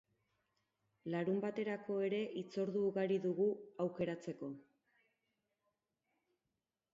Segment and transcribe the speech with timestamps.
[1.15, 3.47] Larunbaterako ere hitzordu ugari dugu
[3.85, 4.51] aukeratzeko.